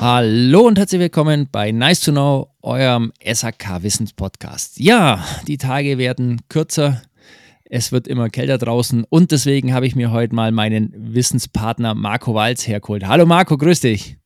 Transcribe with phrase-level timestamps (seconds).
[0.00, 4.78] Hallo und herzlich willkommen bei Nice to Know, eurem SAK Wissenspodcast.
[4.78, 7.02] Ja, die Tage werden kürzer,
[7.64, 12.32] es wird immer kälter draußen und deswegen habe ich mir heute mal meinen Wissenspartner Marco
[12.32, 13.08] Walz hergeholt.
[13.08, 14.18] Hallo Marco, grüß dich.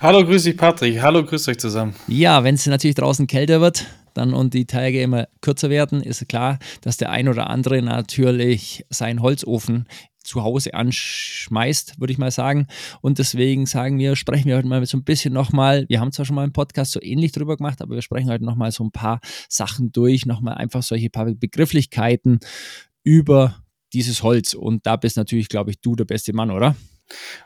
[0.00, 1.00] Hallo, grüß dich Patrick.
[1.00, 1.94] Hallo, grüß euch zusammen.
[2.08, 6.28] Ja, wenn es natürlich draußen kälter wird, dann und die Tage immer kürzer werden, ist
[6.28, 9.86] klar, dass der ein oder andere natürlich seinen Holzofen
[10.30, 12.68] zu Hause anschmeißt, würde ich mal sagen.
[13.00, 16.24] Und deswegen sagen wir, sprechen wir heute mal so ein bisschen nochmal, wir haben zwar
[16.24, 18.92] schon mal einen Podcast so ähnlich drüber gemacht, aber wir sprechen heute nochmal so ein
[18.92, 22.38] paar Sachen durch, nochmal einfach solche paar Begrifflichkeiten
[23.02, 23.56] über
[23.92, 24.54] dieses Holz.
[24.54, 26.76] Und da bist natürlich, glaube ich, du der beste Mann, oder?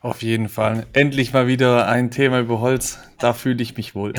[0.02, 0.86] Auf jeden Fall.
[0.92, 2.98] Endlich mal wieder ein Thema über Holz.
[3.18, 4.12] Da fühle ich mich wohl.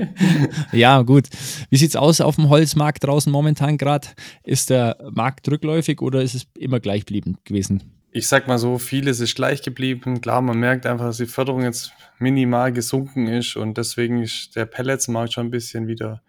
[0.72, 1.28] ja, gut.
[1.70, 4.08] Wie sieht es aus auf dem Holzmarkt draußen momentan gerade?
[4.44, 8.01] Ist der Markt rückläufig oder ist es immer gleichbliebend gewesen?
[8.14, 10.20] Ich sag mal so, vieles ist gleich geblieben.
[10.20, 14.66] Klar, man merkt einfach, dass die Förderung jetzt minimal gesunken ist und deswegen ist der
[14.66, 16.22] Pelletsmarkt schon ein bisschen wieder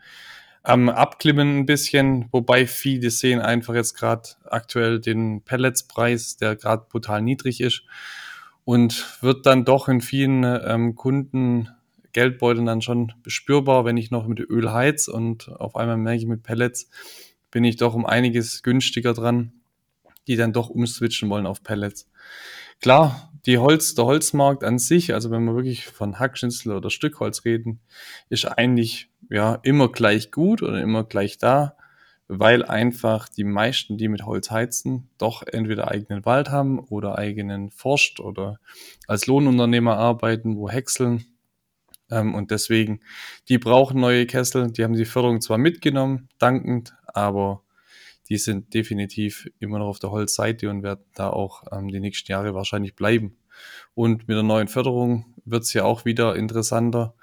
[0.63, 6.85] am Abklimmen ein bisschen, wobei viele sehen einfach jetzt gerade aktuell den Pelletspreis, der gerade
[6.89, 7.83] brutal niedrig ist
[8.63, 11.67] und wird dann doch in vielen ähm, Kunden
[12.13, 16.27] Geldbeuteln dann schon spürbar, wenn ich noch mit Öl heiz und auf einmal merke ich
[16.27, 16.89] mit Pellets
[17.51, 19.51] bin ich doch um einiges günstiger dran,
[20.27, 22.09] die dann doch umswitchen wollen auf Pellets.
[22.81, 27.45] Klar, die Holz, der Holzmarkt an sich, also wenn wir wirklich von Hackschnitzel oder Stückholz
[27.45, 27.81] reden,
[28.29, 31.75] ist eigentlich ja immer gleich gut oder immer gleich da,
[32.27, 37.69] weil einfach die meisten, die mit Holz heizen, doch entweder eigenen Wald haben oder eigenen
[37.69, 38.59] Forst oder
[39.07, 41.25] als Lohnunternehmer arbeiten, wo häckseln.
[42.09, 43.01] Ähm, und deswegen,
[43.49, 44.71] die brauchen neue Kessel.
[44.71, 47.63] Die haben die Förderung zwar mitgenommen, dankend, aber
[48.29, 52.31] die sind definitiv immer noch auf der Holzseite und werden da auch ähm, die nächsten
[52.31, 53.37] Jahre wahrscheinlich bleiben.
[53.93, 57.15] Und mit der neuen Förderung wird es ja auch wieder interessanter,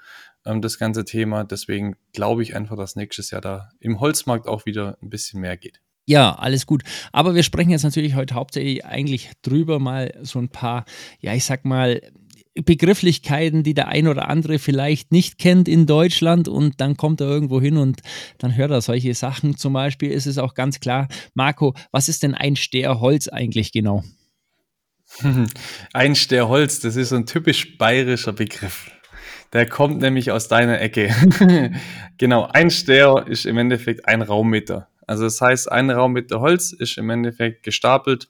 [0.45, 1.43] ähm, das ganze Thema.
[1.43, 5.57] Deswegen glaube ich einfach, dass nächstes Jahr da im Holzmarkt auch wieder ein bisschen mehr
[5.57, 5.81] geht.
[6.05, 6.83] Ja, alles gut.
[7.11, 10.85] Aber wir sprechen jetzt natürlich heute hauptsächlich eigentlich drüber mal so ein paar,
[11.19, 12.01] ja, ich sag mal,
[12.55, 17.27] Begrifflichkeiten, die der ein oder andere vielleicht nicht kennt in Deutschland und dann kommt er
[17.27, 18.01] irgendwo hin und
[18.39, 19.55] dann hört er solche Sachen.
[19.55, 23.71] Zum Beispiel ist es auch ganz klar, Marco, was ist denn ein Ster Holz eigentlich
[23.71, 24.03] genau?
[25.93, 28.91] Ein Ster Holz, das ist so ein typisch bayerischer Begriff.
[29.53, 31.13] Der kommt nämlich aus deiner Ecke.
[32.17, 34.87] genau, ein Ster ist im Endeffekt ein Raummeter.
[35.07, 38.29] Also das heißt, ein Raummeter Holz ist im Endeffekt gestapelt,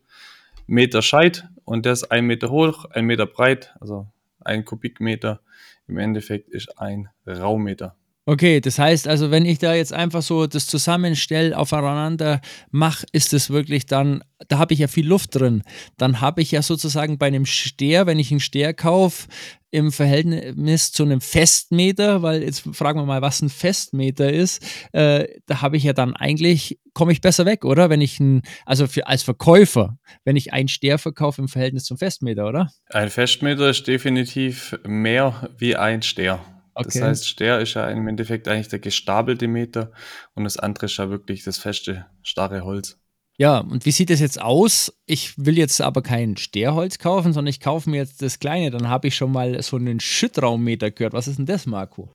[0.65, 4.07] Meter Scheit und der ist ein Meter hoch, ein Meter breit, also
[4.41, 5.39] ein Kubikmeter.
[5.87, 7.95] Im Endeffekt ist ein Raummeter.
[8.25, 13.33] Okay, das heißt also, wenn ich da jetzt einfach so das zusammenstelle, aufeinander mache, ist
[13.33, 15.63] es wirklich dann, da habe ich ja viel Luft drin.
[15.97, 19.29] Dann habe ich ja sozusagen bei einem Steher, wenn ich einen Steher kaufe,
[19.71, 25.27] im Verhältnis zu einem Festmeter, weil jetzt fragen wir mal, was ein Festmeter ist, äh,
[25.45, 27.89] da habe ich ja dann eigentlich, komme ich besser weg, oder?
[27.89, 31.97] Wenn ich ein, also für, als Verkäufer, wenn ich einen Steher verkaufe im Verhältnis zum
[31.97, 32.71] Festmeter, oder?
[32.89, 36.39] Ein Festmeter ist definitiv mehr wie ein Steher.
[36.73, 36.99] Okay.
[36.99, 39.91] Das heißt, Ster ist ja im Endeffekt eigentlich der gestapelte Meter
[40.35, 43.00] und das andere ist ja wirklich das feste, starre Holz.
[43.41, 44.93] Ja, und wie sieht das jetzt aus?
[45.07, 48.69] Ich will jetzt aber kein Sterholz kaufen, sondern ich kaufe mir jetzt das kleine.
[48.69, 51.13] Dann habe ich schon mal so einen Schüttraummeter gehört.
[51.13, 52.11] Was ist denn das, Marco?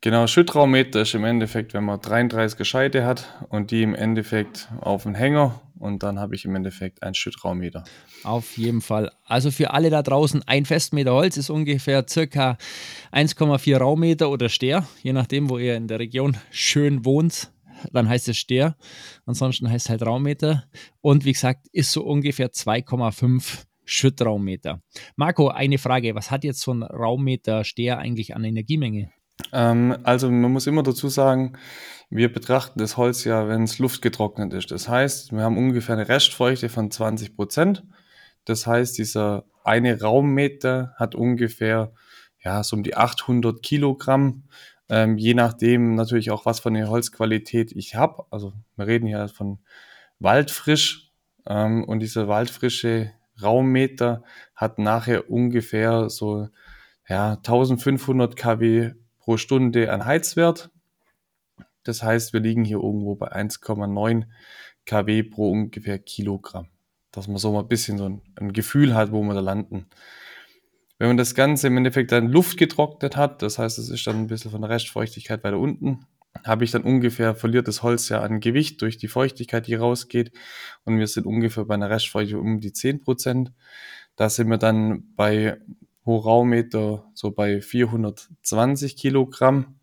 [0.00, 5.04] Genau, Schüttraummeter ist im Endeffekt, wenn man 33 Gescheite hat und die im Endeffekt auf
[5.04, 7.84] den Hänger und dann habe ich im Endeffekt einen Schüttraummeter.
[8.24, 9.12] Auf jeden Fall.
[9.24, 12.58] Also für alle da draußen, ein Festmeter Holz ist ungefähr circa
[13.12, 17.53] 1,4 Raummeter oder Ster, je nachdem, wo ihr in der Region schön wohnt.
[17.92, 18.76] Dann heißt es Ster.
[19.26, 20.64] Ansonsten heißt es halt Raummeter.
[21.00, 24.80] Und wie gesagt, ist so ungefähr 2,5 Schüttraummeter.
[25.16, 26.14] Marco, eine Frage.
[26.14, 29.10] Was hat jetzt so ein Raummeter Ster eigentlich an Energiemenge?
[29.52, 31.54] Ähm, also man muss immer dazu sagen,
[32.10, 34.70] wir betrachten das Holz ja, wenn es luftgetrocknet ist.
[34.70, 37.84] Das heißt, wir haben ungefähr eine Restfeuchte von 20 Prozent.
[38.44, 41.92] Das heißt, dieser eine Raummeter hat ungefähr
[42.44, 44.44] ja, so um die 800 Kilogramm,
[44.88, 48.24] ähm, je nachdem natürlich auch, was für eine Holzqualität ich habe.
[48.30, 49.58] Also wir reden hier von
[50.18, 51.10] Waldfrisch
[51.46, 54.22] ähm, und dieser waldfrische Raummeter
[54.54, 56.48] hat nachher ungefähr so
[57.08, 60.70] ja, 1500 kW pro Stunde an Heizwert.
[61.82, 64.24] Das heißt, wir liegen hier irgendwo bei 1,9
[64.86, 66.68] kW pro ungefähr Kilogramm.
[67.10, 69.86] Dass man so mal ein bisschen so ein, ein, Gefühl hat, wo wir da landen.
[70.98, 74.16] Wenn man das Ganze im Endeffekt dann Luft getrocknet hat, das heißt, es ist dann
[74.16, 76.06] ein bisschen von der Restfeuchtigkeit weiter unten,
[76.44, 80.32] habe ich dann ungefähr verliert das Holz ja an Gewicht durch die Feuchtigkeit, die rausgeht.
[80.84, 83.52] Und wir sind ungefähr bei einer Restfeuchtigkeit um die 10 Prozent.
[84.16, 85.58] Da sind wir dann bei
[86.06, 89.80] Hochraummeter so bei 420 Kilogramm,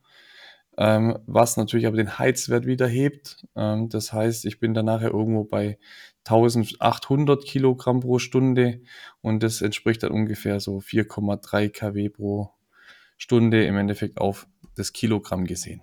[0.77, 3.45] ähm, was natürlich aber den Heizwert wieder hebt.
[3.55, 5.79] Ähm, das heißt, ich bin dann nachher irgendwo bei
[6.25, 8.81] 1800 Kilogramm pro Stunde
[9.21, 12.51] und das entspricht dann ungefähr so 4,3 kW pro
[13.17, 15.81] Stunde im Endeffekt auf das Kilogramm gesehen.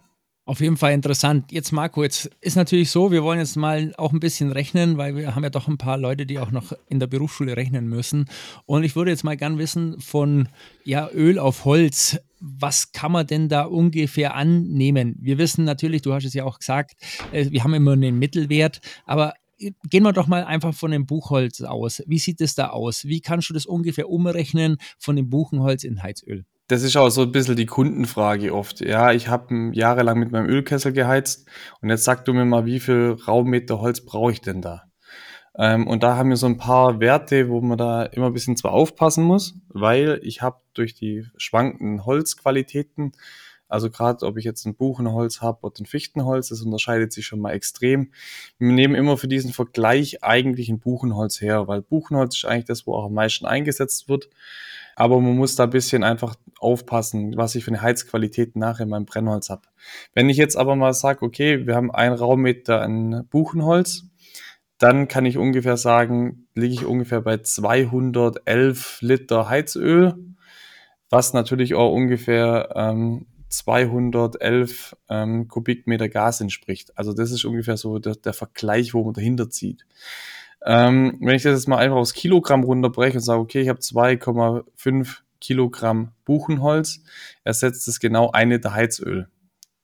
[0.48, 1.52] Auf jeden Fall interessant.
[1.52, 5.14] Jetzt, Marco, jetzt ist natürlich so, wir wollen jetzt mal auch ein bisschen rechnen, weil
[5.14, 8.30] wir haben ja doch ein paar Leute, die auch noch in der Berufsschule rechnen müssen.
[8.64, 10.48] Und ich würde jetzt mal gern wissen, von
[10.84, 15.16] ja, Öl auf Holz, was kann man denn da ungefähr annehmen?
[15.20, 16.96] Wir wissen natürlich, du hast es ja auch gesagt,
[17.30, 21.60] äh, wir haben immer einen Mittelwert, aber gehen wir doch mal einfach von dem Buchholz
[21.62, 22.02] aus.
[22.06, 23.04] Wie sieht es da aus?
[23.04, 26.44] Wie kannst du das ungefähr umrechnen von dem Buchenholz in Heizöl?
[26.68, 28.80] Das ist auch so ein bisschen die Kundenfrage oft.
[28.80, 31.48] Ja, ich habe jahrelang mit meinem Ölkessel geheizt
[31.80, 34.84] und jetzt sag du mir mal, wie viel Raummeter Holz brauche ich denn da?
[35.56, 38.56] Ähm, und da haben wir so ein paar Werte, wo man da immer ein bisschen
[38.56, 43.12] zwar aufpassen muss, weil ich habe durch die schwankenden Holzqualitäten,
[43.68, 47.40] also gerade ob ich jetzt ein Buchenholz habe oder ein Fichtenholz, das unterscheidet sich schon
[47.40, 48.12] mal extrem.
[48.58, 52.86] Wir nehmen immer für diesen Vergleich eigentlich ein Buchenholz her, weil Buchenholz ist eigentlich das,
[52.86, 54.28] wo auch am meisten eingesetzt wird.
[54.96, 58.88] Aber man muss da ein bisschen einfach aufpassen, was ich für eine Heizqualität nachher in
[58.88, 59.62] meinem Brennholz habe.
[60.12, 64.08] Wenn ich jetzt aber mal sage, okay, wir haben einen Raummeter an Buchenholz,
[64.78, 70.14] dann kann ich ungefähr sagen, liege ich ungefähr bei 211 Liter Heizöl,
[71.10, 76.96] was natürlich auch ungefähr ähm, 211 ähm, Kubikmeter Gas entspricht.
[76.96, 79.86] Also das ist ungefähr so der, der Vergleich, wo man dahinter zieht.
[80.64, 83.80] Ähm, wenn ich das jetzt mal einfach aufs Kilogramm runterbreche und sage, okay, ich habe
[83.80, 87.00] 2,5 Kilogramm Buchenholz,
[87.44, 89.28] ersetzt es genau ein Liter Heizöl.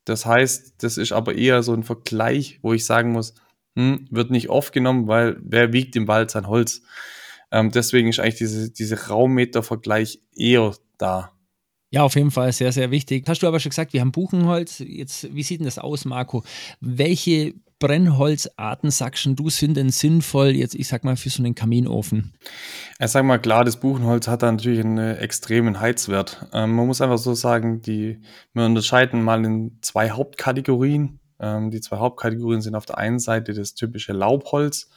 [0.04, 3.34] Das heißt, das ist aber eher so ein Vergleich, wo ich sagen muss,
[3.76, 6.82] hm, wird nicht oft genommen, weil wer wiegt im Wald sein Holz?
[7.50, 11.33] Ähm, deswegen ist eigentlich diese, diese Raummeter-Vergleich eher da.
[11.94, 13.24] Ja, auf jeden Fall sehr, sehr wichtig.
[13.28, 14.80] Hast du aber schon gesagt, wir haben Buchenholz.
[14.80, 16.42] Jetzt, wie sieht denn das aus, Marco?
[16.80, 22.32] Welche Brennholzarten sagst du sind denn sinnvoll, jetzt ich sag mal, für so einen Kaminofen?
[22.98, 26.48] Ich sag mal, klar, das Buchenholz hat da natürlich einen äh, extremen Heizwert.
[26.52, 28.20] Ähm, man muss einfach so sagen, die,
[28.54, 31.20] wir unterscheiden mal in zwei Hauptkategorien.
[31.38, 34.90] Ähm, die zwei Hauptkategorien sind auf der einen Seite das typische Laubholz.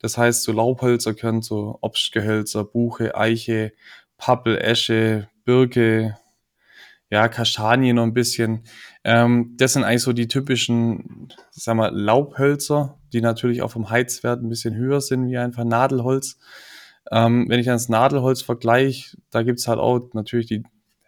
[0.00, 3.72] Das heißt, so Laubhölzer können so Obstgehölzer, Buche, Eiche,
[4.18, 6.18] Pappel, Esche, Birke,
[7.10, 8.64] ja, Kastanie noch ein bisschen.
[9.04, 14.42] Ähm, das sind eigentlich so die typischen, sag mal, Laubhölzer, die natürlich auch vom Heizwert
[14.42, 16.38] ein bisschen höher sind wie einfach Nadelholz.
[17.12, 20.64] Ähm, wenn ich ans Nadelholz vergleiche, da gibt's halt auch natürlich die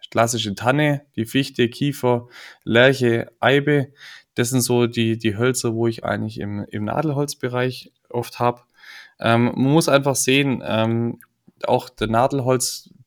[0.09, 2.27] klassische Tanne, die Fichte, Kiefer,
[2.63, 3.91] Lärche, Eibe.
[4.35, 8.61] Das sind so die, die Hölzer, wo ich eigentlich im, im Nadelholzbereich oft habe.
[9.19, 11.19] Ähm, man muss einfach sehen, ähm,
[11.65, 12.07] auch der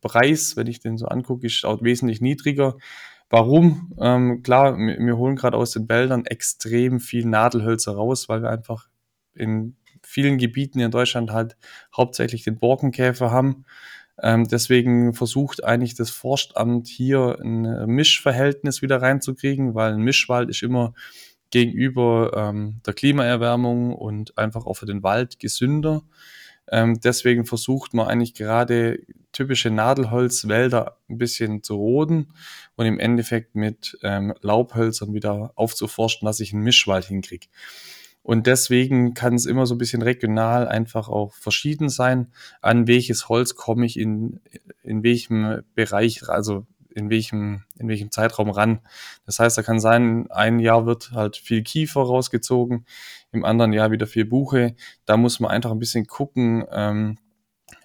[0.03, 2.77] Nadelholzpreis, wenn ich den so angucke, ist auch wesentlich niedriger.
[3.31, 3.95] Warum?
[4.01, 8.51] Ähm, klar, wir, wir holen gerade aus den Wäldern extrem viel Nadelhölzer raus, weil wir
[8.51, 8.89] einfach
[9.35, 11.57] in vielen Gebieten in Deutschland halt
[11.97, 13.65] hauptsächlich den Borkenkäfer haben.
[14.21, 20.63] Ähm, deswegen versucht eigentlich das Forstamt hier ein Mischverhältnis wieder reinzukriegen, weil ein Mischwald ist
[20.63, 20.93] immer
[21.51, 26.03] gegenüber ähm, der Klimaerwärmung und einfach auch für den Wald gesünder.
[26.73, 28.99] Ähm, deswegen versucht man eigentlich gerade
[29.31, 32.33] typische Nadelholzwälder ein bisschen zu roden
[32.77, 37.47] und im Endeffekt mit ähm, Laubhölzern wieder aufzuforsten, dass ich einen Mischwald hinkriege.
[38.23, 43.29] Und deswegen kann es immer so ein bisschen regional einfach auch verschieden sein, an welches
[43.29, 44.41] Holz komme ich in,
[44.83, 48.81] in welchem Bereich, also in welchem, in welchem Zeitraum ran.
[49.27, 52.87] Das heißt, da kann sein, ein Jahr wird halt viel Kiefer rausgezogen,
[53.33, 54.75] im anderen Jahr wieder viel Buche.
[55.05, 57.19] Da muss man einfach ein bisschen gucken, ähm,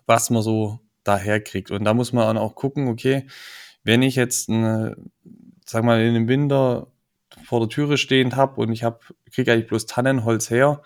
[0.06, 1.72] was man so daher kriegt.
[1.72, 3.26] Und da muss man dann auch gucken, okay,
[3.84, 4.98] wenn ich jetzt, eine,
[5.66, 6.88] sag mal, in dem Winter
[7.44, 9.00] vor der Türe stehend habe und ich habe,
[9.32, 10.82] kriege eigentlich bloß Tannenholz her,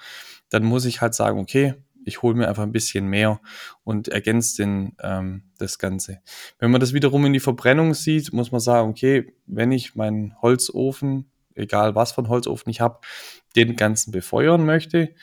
[0.50, 3.40] dann muss ich halt sagen, okay, ich hole mir einfach ein bisschen mehr
[3.84, 6.22] und ergänzt den, ähm, das Ganze.
[6.60, 10.36] Wenn man das wiederum in die Verbrennung sieht, muss man sagen, okay, wenn ich meinen
[10.42, 13.00] Holzofen, egal was von Holzofen ich habe,
[13.56, 15.14] den ganzen befeuern möchte,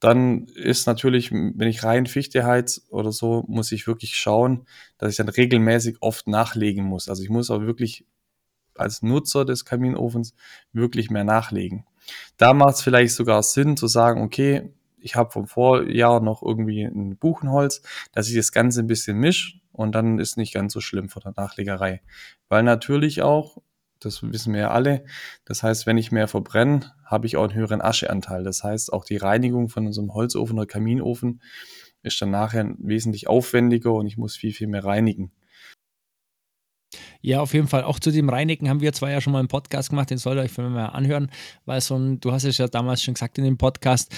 [0.00, 4.66] dann ist natürlich, wenn ich rein Fichte heiz oder so, muss ich wirklich schauen,
[4.98, 7.08] dass ich dann regelmäßig oft nachlegen muss.
[7.08, 8.06] Also ich muss auch wirklich
[8.76, 10.34] als Nutzer des Kaminofens
[10.72, 11.86] wirklich mehr nachlegen.
[12.36, 14.70] Da macht es vielleicht sogar Sinn zu sagen, okay,
[15.04, 17.82] ich habe vom Vorjahr noch irgendwie ein Buchenholz,
[18.12, 21.22] dass ich das Ganze ein bisschen mische und dann ist nicht ganz so schlimm von
[21.22, 22.00] der Nachlegerei.
[22.48, 23.58] Weil natürlich auch,
[24.00, 25.04] das wissen wir ja alle,
[25.44, 28.44] das heißt, wenn ich mehr verbrenne, habe ich auch einen höheren Ascheanteil.
[28.44, 31.42] Das heißt, auch die Reinigung von einem Holzofen oder Kaminofen
[32.02, 35.32] ist dann nachher wesentlich aufwendiger und ich muss viel, viel mehr reinigen.
[37.20, 37.84] Ja, auf jeden Fall.
[37.84, 40.38] Auch zu dem Reinigen haben wir zwar ja schon mal einen Podcast gemacht, den sollt
[40.38, 41.30] ihr euch mal anhören,
[41.64, 44.14] weil so ein, du hast es ja damals schon gesagt in dem Podcast,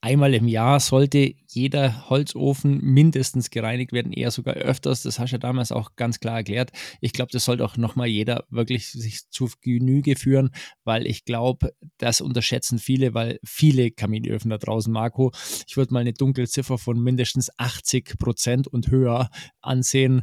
[0.00, 5.02] Einmal im Jahr sollte jeder Holzofen mindestens gereinigt werden, eher sogar öfters.
[5.02, 6.70] Das hast du ja damals auch ganz klar erklärt.
[7.00, 10.50] Ich glaube, das sollte auch nochmal jeder wirklich sich zu Genüge führen,
[10.84, 15.32] weil ich glaube, das unterschätzen viele, weil viele Kaminöfen da draußen, Marco,
[15.66, 19.30] ich würde mal eine dunkle Ziffer von mindestens 80 Prozent und höher
[19.62, 20.22] ansehen,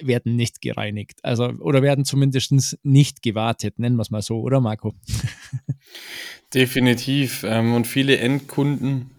[0.00, 1.18] werden nicht gereinigt.
[1.24, 4.94] Also, oder werden zumindest nicht gewartet, nennen wir es mal so, oder Marco?
[6.54, 7.44] Definitiv.
[7.44, 9.10] Ähm, und viele Endkunden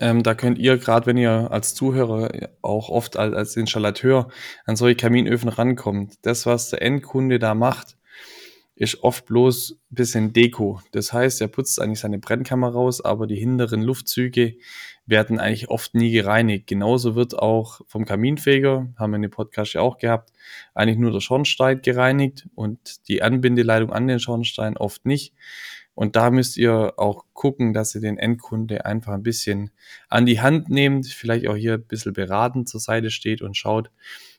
[0.00, 4.28] ähm, da könnt ihr, gerade wenn ihr als Zuhörer auch oft als, als Installateur
[4.64, 7.96] an solche Kaminöfen rankommt, das, was der Endkunde da macht,
[8.78, 10.80] ist oft bloß ein bisschen Deko.
[10.92, 14.54] Das heißt, er putzt eigentlich seine Brennkammer raus, aber die hinteren Luftzüge
[15.04, 16.68] werden eigentlich oft nie gereinigt.
[16.68, 20.30] Genauso wird auch vom Kaminfeger, haben wir in dem Podcast ja auch gehabt,
[20.74, 25.34] eigentlich nur der Schornstein gereinigt und die Anbindeleitung an den Schornstein oft nicht.
[25.98, 29.72] Und da müsst ihr auch gucken, dass ihr den Endkunde einfach ein bisschen
[30.08, 33.90] an die Hand nehmt, vielleicht auch hier ein bisschen beratend zur Seite steht und schaut,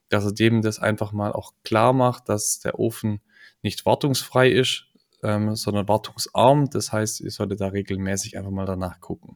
[0.08, 3.20] dass er dem das einfach mal auch klar macht, dass der Ofen
[3.62, 4.86] nicht wartungsfrei ist,
[5.22, 6.70] ähm, sondern wartungsarm.
[6.70, 9.36] Das heißt, ihr solltet da regelmäßig einfach mal danach gucken.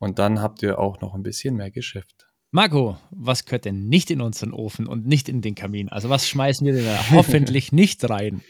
[0.00, 2.26] Und dann habt ihr auch noch ein bisschen mehr Geschäft.
[2.50, 5.88] Marco, was gehört denn nicht in unseren Ofen und nicht in den Kamin?
[5.88, 8.42] Also was schmeißen wir denn da hoffentlich nicht rein?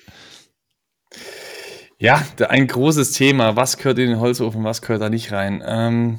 [2.04, 3.56] Ja, ein großes Thema.
[3.56, 5.64] Was gehört in den Holzofen, was gehört da nicht rein?
[5.66, 6.18] Ähm,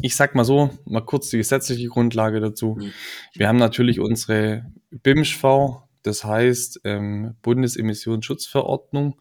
[0.00, 2.78] ich sag mal so, mal kurz die gesetzliche Grundlage dazu.
[2.80, 2.92] Mhm.
[3.34, 9.20] Wir haben natürlich unsere BIMSCHV, das heißt ähm, Bundesemissionsschutzverordnung,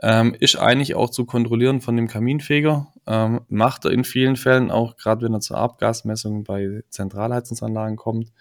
[0.00, 2.90] ähm, ist eigentlich auch zu kontrollieren von dem Kaminfeger.
[3.06, 8.32] Ähm, macht er in vielen Fällen auch, gerade wenn er zur Abgasmessung bei Zentralheizungsanlagen kommt.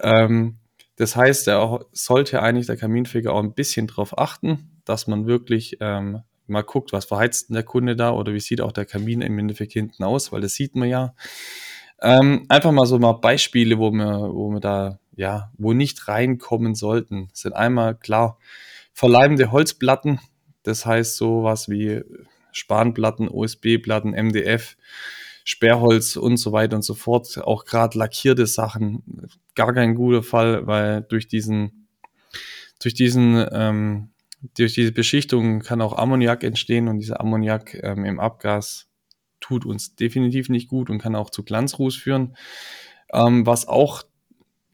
[0.00, 0.56] Ähm,
[0.96, 5.76] das heißt, er sollte eigentlich der Kaminfeger auch ein bisschen drauf achten, dass man wirklich
[5.80, 9.20] ähm, mal guckt, was verheizt denn der Kunde da oder wie sieht auch der Kamin
[9.20, 11.14] im Endeffekt hinten aus, weil das sieht man ja.
[12.00, 16.74] Ähm, einfach mal so mal Beispiele, wo wir, wo wir da, ja, wo nicht reinkommen
[16.74, 18.38] sollten, sind einmal klar
[18.92, 20.20] verleimende Holzplatten,
[20.62, 22.02] das heißt sowas wie
[22.52, 24.76] Spanplatten, OSB-Platten, MDF,
[25.44, 27.38] Sperrholz und so weiter und so fort.
[27.44, 31.88] Auch gerade lackierte Sachen, gar kein guter Fall, weil durch diesen,
[32.80, 34.10] durch diesen ähm,
[34.54, 38.88] durch diese Beschichtung kann auch Ammoniak entstehen und dieser Ammoniak ähm, im Abgas
[39.40, 42.36] tut uns definitiv nicht gut und kann auch zu Glanzruß führen.
[43.12, 44.02] Ähm, was auch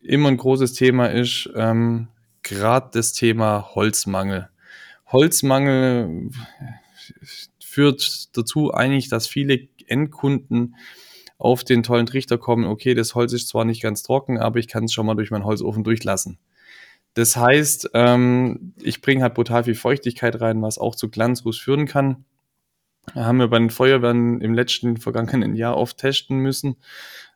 [0.00, 2.08] immer ein großes Thema ist, ähm,
[2.42, 4.48] gerade das Thema Holzmangel.
[5.06, 6.30] Holzmangel
[7.60, 10.76] führt dazu eigentlich, dass viele Endkunden
[11.38, 14.68] auf den tollen Trichter kommen, okay, das Holz ist zwar nicht ganz trocken, aber ich
[14.68, 16.38] kann es schon mal durch meinen Holzofen durchlassen.
[17.14, 21.86] Das heißt, ähm, ich bringe halt brutal viel Feuchtigkeit rein, was auch zu Glanzruß führen
[21.86, 22.24] kann.
[23.14, 26.76] Da haben wir bei den Feuerwehren im letzten vergangenen Jahr oft testen müssen.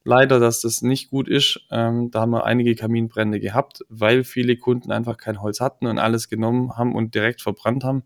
[0.04, 1.60] Leider, dass das nicht gut ist.
[1.70, 5.98] Ähm, da haben wir einige Kaminbrände gehabt, weil viele Kunden einfach kein Holz hatten und
[5.98, 8.04] alles genommen haben und direkt verbrannt haben.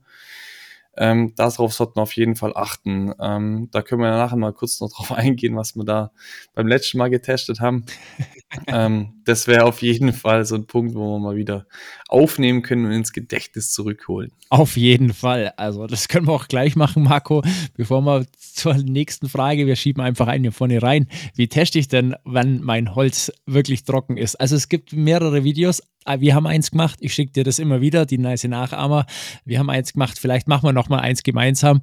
[0.97, 3.15] Ähm, darauf sollten wir auf jeden Fall achten.
[3.21, 6.11] Ähm, da können wir nachher mal kurz noch drauf eingehen, was wir da
[6.55, 7.85] beim letzten Mal getestet haben.
[8.67, 11.66] ähm, das wäre auf jeden Fall so ein Punkt, wo wir mal wieder
[12.08, 14.32] aufnehmen können und ins Gedächtnis zurückholen.
[14.49, 15.52] Auf jeden Fall.
[15.56, 17.42] Also das können wir auch gleich machen, Marco.
[17.76, 21.06] Bevor wir zur nächsten Frage, wir schieben einfach eine vorne rein.
[21.37, 24.34] Wie teste ich denn, wann mein Holz wirklich trocken ist?
[24.34, 25.82] Also es gibt mehrere Videos.
[26.04, 26.99] Ah, wir haben eins gemacht.
[27.00, 29.06] Ich schicke dir das immer wieder, die nice Nachahmer.
[29.44, 30.18] Wir haben eins gemacht.
[30.18, 31.80] Vielleicht machen wir noch mal eins gemeinsam.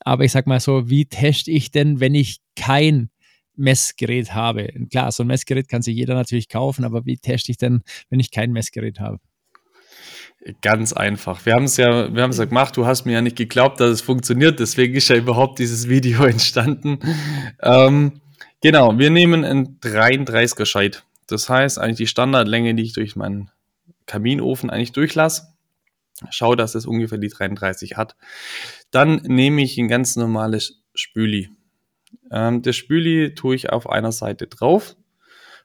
[0.00, 3.10] Aber ich sag mal so, wie teste ich denn, wenn ich kein
[3.56, 4.68] Messgerät habe.
[4.90, 8.20] Klar, so ein Messgerät kann sich jeder natürlich kaufen, aber wie teste ich denn, wenn
[8.20, 9.18] ich kein Messgerät habe?
[10.62, 11.44] Ganz einfach.
[11.44, 12.76] Wir haben es ja, wir haben es ja gemacht.
[12.76, 14.60] Du hast mir ja nicht geglaubt, dass es funktioniert.
[14.60, 17.00] Deswegen ist ja überhaupt dieses Video entstanden.
[17.60, 18.20] Ähm,
[18.60, 21.04] genau, wir nehmen einen 33er Scheit.
[21.26, 23.50] Das heißt eigentlich die Standardlänge, die ich durch meinen
[24.06, 25.48] Kaminofen eigentlich durchlasse.
[26.30, 28.16] Schau, dass es ungefähr die 33 hat.
[28.90, 31.50] Dann nehme ich ein ganz normales Spüli.
[32.30, 34.96] Ähm, das Spüli tue ich auf einer Seite drauf,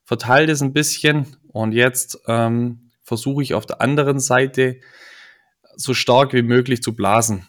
[0.03, 4.79] verteile das ein bisschen und jetzt ähm, versuche ich auf der anderen Seite
[5.75, 7.47] so stark wie möglich zu blasen.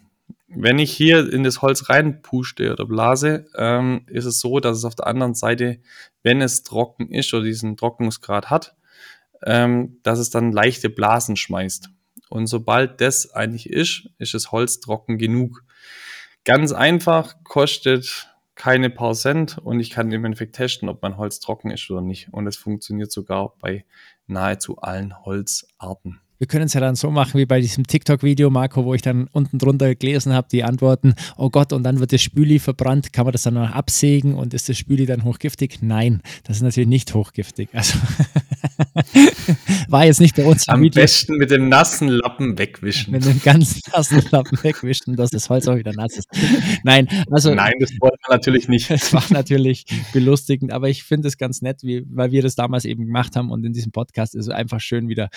[0.49, 4.85] Wenn ich hier in das Holz reinpuste oder blase, ähm, ist es so, dass es
[4.85, 5.78] auf der anderen Seite,
[6.23, 8.75] wenn es trocken ist oder diesen Trocknungsgrad hat,
[9.45, 11.88] ähm, dass es dann leichte Blasen schmeißt.
[12.28, 15.64] Und sobald das eigentlich ist, ist das Holz trocken genug.
[16.45, 21.40] Ganz einfach, kostet keine paar Cent und ich kann im Endeffekt testen, ob mein Holz
[21.40, 22.28] trocken ist oder nicht.
[22.32, 23.85] Und es funktioniert sogar bei
[24.26, 26.21] nahezu allen Holzarten.
[26.38, 29.28] wir können es ja dann so machen wie bei diesem TikTok-Video, Marco, wo ich dann
[29.32, 33.26] unten drunter gelesen habe, die Antworten, oh Gott, und dann wird das Spüli verbrannt, kann
[33.26, 35.82] man das dann noch absägen und ist das Spüli dann hochgiftig?
[35.82, 37.68] Nein, das ist natürlich nicht hochgiftig.
[37.73, 37.97] Also
[39.88, 40.68] war jetzt nicht bei uns.
[40.68, 41.00] Am Video.
[41.02, 43.12] besten mit dem nassen Lappen wegwischen.
[43.12, 46.28] Mit dem ganz nassen Lappen wegwischen, dass das Holz auch wieder nass ist.
[46.84, 47.54] Nein, also.
[47.54, 48.90] Nein, das wollen wir natürlich nicht.
[49.02, 52.84] Es war natürlich belustigend, aber ich finde es ganz nett, wie, weil wir das damals
[52.84, 55.28] eben gemacht haben und in diesem Podcast ist es einfach schön wieder,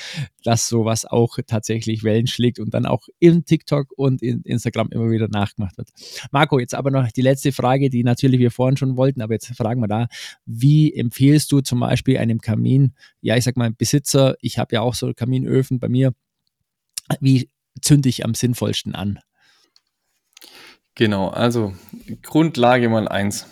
[0.43, 5.09] dass sowas auch tatsächlich Wellen schlägt und dann auch in TikTok und in Instagram immer
[5.09, 5.89] wieder nachgemacht wird.
[6.31, 9.47] Marco, jetzt aber noch die letzte Frage, die natürlich wir vorhin schon wollten, aber jetzt
[9.55, 10.07] fragen wir da,
[10.45, 12.93] wie empfehlst du zum Beispiel einem Kamin,
[13.25, 16.13] ja, ich sag mal, Besitzer, ich habe ja auch so Kaminöfen bei mir,
[17.20, 17.50] wie
[17.82, 19.17] zünde ich am sinnvollsten an?
[20.94, 21.74] Genau, also
[22.22, 23.48] Grundlage mal eins.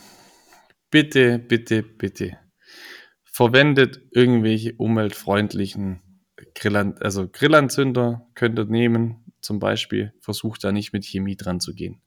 [0.91, 2.37] Bitte, bitte, bitte.
[3.23, 6.03] Verwendet irgendwelche umweltfreundlichen
[6.53, 10.13] Grillan also Grillanzünder könnt ihr nehmen, zum Beispiel.
[10.19, 12.03] Versucht da nicht mit Chemie dran zu gehen.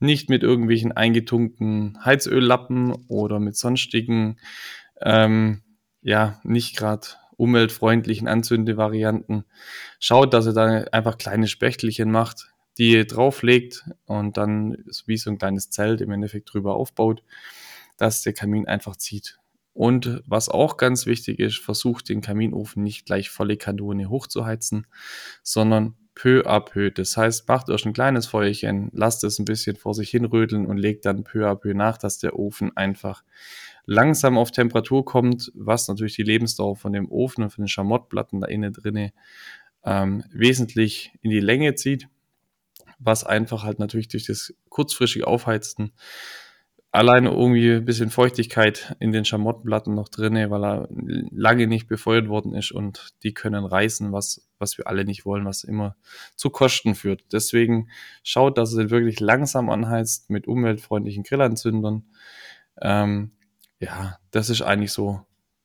[0.00, 4.36] Nicht mit irgendwelchen eingetunkten Heizöllappen oder mit sonstigen,
[5.00, 5.62] ähm,
[6.06, 9.44] ja, nicht gerade umweltfreundlichen Anzündevarianten.
[9.98, 15.38] Schaut, dass ihr da einfach kleine Spechtelchen macht, die drauflegt und dann wie so ein
[15.38, 17.24] kleines Zelt im Endeffekt drüber aufbaut,
[17.96, 19.40] dass der Kamin einfach zieht.
[19.72, 24.86] Und was auch ganz wichtig ist, versucht den Kaminofen nicht gleich volle Kanone hochzuheizen,
[25.42, 26.90] sondern peu à peu.
[26.90, 30.76] Das heißt, macht euch ein kleines Feuerchen, lasst es ein bisschen vor sich hinrödeln und
[30.76, 33.24] legt dann peu à peu nach, dass der Ofen einfach
[33.86, 38.40] langsam auf Temperatur kommt, was natürlich die Lebensdauer von dem Ofen und von den Schamottplatten
[38.40, 39.12] da innen drinne
[39.84, 42.08] ähm, wesentlich in die Länge zieht,
[42.98, 45.92] was einfach halt natürlich durch das kurzfristige Aufheizen
[46.96, 50.88] alleine irgendwie ein bisschen Feuchtigkeit in den Schamottenplatten noch drinne, weil er
[51.30, 55.44] lange nicht befeuert worden ist und die können reißen, was, was wir alle nicht wollen,
[55.44, 55.96] was immer
[56.36, 57.24] zu Kosten führt.
[57.32, 57.90] Deswegen
[58.22, 62.04] schaut, dass es wirklich langsam anheizt mit umweltfreundlichen Grillanzündern.
[62.80, 63.32] Ähm,
[63.80, 65.20] ja, das ist eigentlich so,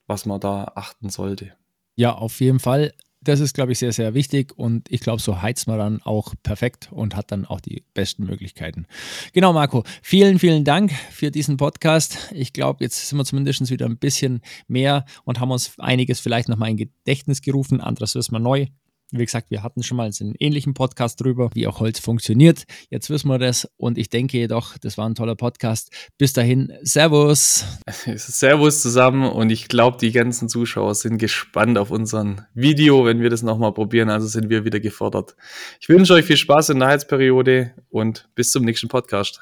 [0.08, 1.54] was man da achten sollte.
[1.96, 2.94] Ja, auf jeden Fall
[3.24, 6.34] das ist, glaube ich, sehr, sehr wichtig und ich glaube, so heizt man dann auch
[6.42, 8.88] perfekt und hat dann auch die besten Möglichkeiten.
[9.34, 12.30] Genau, Marco, vielen, vielen Dank für diesen Podcast.
[12.34, 16.50] Ich glaube, jetzt sind wir zumindest wieder ein bisschen mehr und haben uns einiges vielleicht
[16.50, 17.80] nochmal in Gedächtnis gerufen.
[17.80, 18.68] Anderes wissen wir neu.
[19.14, 22.64] Wie gesagt, wir hatten schon mal einen ähnlichen Podcast drüber, wie auch Holz funktioniert.
[22.90, 25.92] Jetzt wissen wir das und ich denke jedoch, das war ein toller Podcast.
[26.18, 27.66] Bis dahin, Servus.
[28.16, 33.30] Servus zusammen und ich glaube, die ganzen Zuschauer sind gespannt auf unseren Video, wenn wir
[33.30, 34.10] das nochmal probieren.
[34.10, 35.36] Also sind wir wieder gefordert.
[35.80, 39.40] Ich wünsche euch viel Spaß in der Heizperiode und bis zum nächsten Podcast.